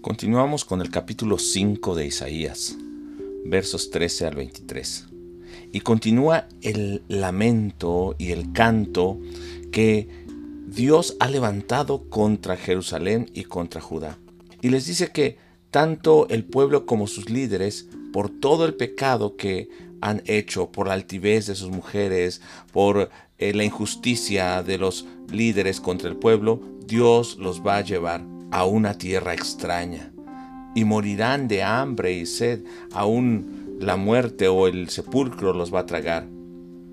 [0.00, 2.76] Continuamos con el capítulo 5 de Isaías,
[3.44, 5.06] versos 13 al 23.
[5.72, 9.18] Y continúa el lamento y el canto
[9.72, 10.08] que
[10.66, 14.18] Dios ha levantado contra Jerusalén y contra Judá.
[14.62, 15.38] Y les dice que
[15.72, 19.68] tanto el pueblo como sus líderes, por todo el pecado que
[20.00, 22.40] han hecho, por la altivez de sus mujeres,
[22.72, 28.35] por eh, la injusticia de los líderes contra el pueblo, Dios los va a llevar
[28.50, 30.12] a una tierra extraña
[30.74, 35.86] y morirán de hambre y sed, aún la muerte o el sepulcro los va a
[35.86, 36.28] tragar,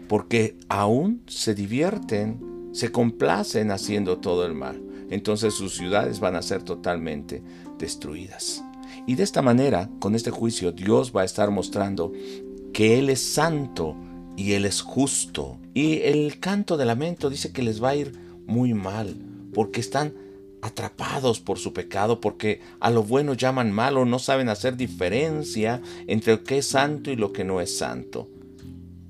[0.07, 4.81] porque aún se divierten, se complacen haciendo todo el mal.
[5.09, 7.43] Entonces sus ciudades van a ser totalmente
[7.77, 8.63] destruidas.
[9.05, 12.13] Y de esta manera, con este juicio, Dios va a estar mostrando
[12.71, 13.97] que Él es santo
[14.37, 15.59] y Él es justo.
[15.73, 18.13] Y el canto de lamento dice que les va a ir
[18.47, 19.15] muy mal,
[19.53, 20.13] porque están
[20.63, 26.33] atrapados por su pecado, porque a lo bueno llaman malo, no saben hacer diferencia entre
[26.33, 28.29] lo que es santo y lo que no es santo.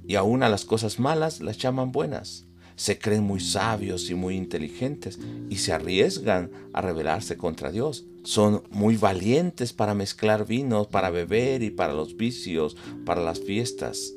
[0.07, 2.47] Y aún a las cosas malas las llaman buenas.
[2.75, 8.03] Se creen muy sabios y muy inteligentes y se arriesgan a rebelarse contra Dios.
[8.23, 14.13] Son muy valientes para mezclar vinos, para beber y para los vicios, para las fiestas.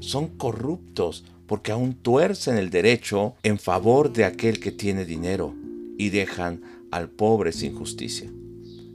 [0.00, 5.54] Son corruptos porque aún tuercen el derecho en favor de aquel que tiene dinero
[5.98, 8.30] y dejan al pobre sin justicia.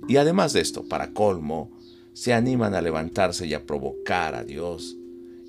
[0.08, 1.72] Y además de esto, para colmo,
[2.14, 4.96] se animan a levantarse y a provocar a Dios.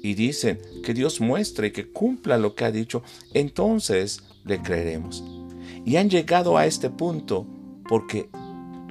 [0.02, 5.24] Y dicen que Dios muestre y que cumpla lo que ha dicho, entonces le creeremos.
[5.84, 7.46] Y han llegado a este punto
[7.88, 8.28] porque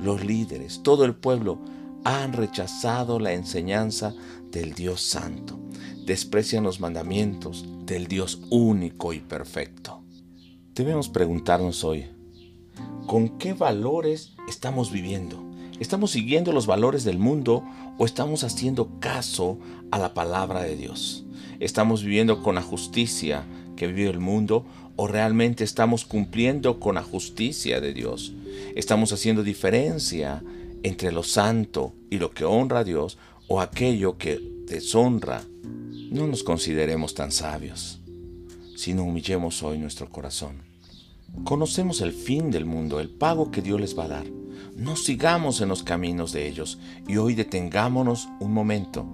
[0.01, 1.59] los líderes, todo el pueblo,
[2.03, 4.15] han rechazado la enseñanza
[4.51, 5.59] del Dios Santo.
[6.05, 10.03] Desprecian los mandamientos del Dios único y perfecto.
[10.73, 12.05] Debemos preguntarnos hoy,
[13.07, 15.41] con qué valores estamos viviendo.
[15.79, 17.63] ¿Estamos siguiendo los valores del mundo
[17.97, 19.57] o estamos haciendo caso
[19.91, 21.25] a la palabra de Dios?
[21.59, 24.65] ¿Estamos viviendo con la justicia que vive el mundo
[24.97, 28.33] o realmente estamos cumpliendo con la justicia de Dios?
[28.75, 30.43] ¿Estamos haciendo diferencia
[30.83, 33.17] entre lo santo y lo que honra a Dios
[33.47, 35.43] o aquello que deshonra?
[36.11, 37.99] No nos consideremos tan sabios,
[38.75, 40.67] sino humillemos hoy nuestro corazón
[41.43, 44.25] Conocemos el fin del mundo, el pago que Dios les va a dar.
[44.75, 49.05] No sigamos en los caminos de ellos y hoy detengámonos un momento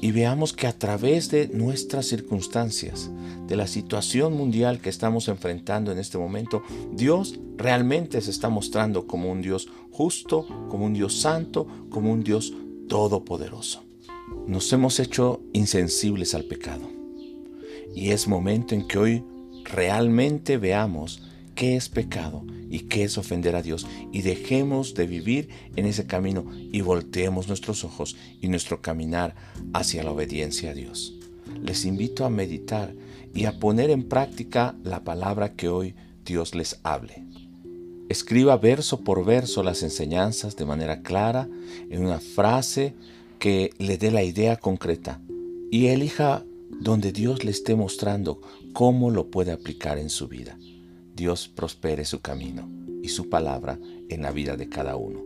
[0.00, 3.10] y veamos que a través de nuestras circunstancias,
[3.46, 9.06] de la situación mundial que estamos enfrentando en este momento, Dios realmente se está mostrando
[9.06, 12.52] como un Dios justo, como un Dios santo, como un Dios
[12.88, 13.82] todopoderoso.
[14.46, 16.88] Nos hemos hecho insensibles al pecado
[17.94, 19.24] y es momento en que hoy
[19.64, 21.22] realmente veamos
[21.58, 26.06] qué es pecado y qué es ofender a Dios y dejemos de vivir en ese
[26.06, 29.34] camino y volteemos nuestros ojos y nuestro caminar
[29.72, 31.14] hacia la obediencia a Dios.
[31.60, 32.94] Les invito a meditar
[33.34, 37.24] y a poner en práctica la palabra que hoy Dios les hable.
[38.08, 41.48] Escriba verso por verso las enseñanzas de manera clara
[41.90, 42.94] en una frase
[43.40, 45.20] que le dé la idea concreta
[45.72, 48.40] y elija donde Dios le esté mostrando
[48.72, 50.56] cómo lo puede aplicar en su vida.
[51.18, 52.70] Dios prospere su camino
[53.02, 53.76] y su palabra
[54.08, 55.24] en la vida de cada uno.